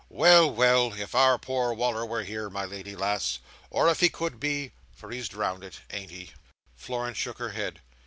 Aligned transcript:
Well, 0.09 0.51
well! 0.51 0.93
If 0.93 1.13
our 1.13 1.37
poor 1.37 1.73
Wal"r 1.75 2.03
was 2.07 2.25
here, 2.25 2.49
my 2.49 2.65
lady 2.65 2.95
lass—or 2.95 3.87
if 3.87 3.99
he 3.99 4.09
could 4.09 4.39
be—for 4.39 5.11
he's 5.11 5.29
drownded, 5.29 5.77
ain't 5.91 6.09
he?" 6.09 6.31
Florence 6.75 7.19
shook 7.19 7.37
her 7.37 7.49
head. 7.51 7.81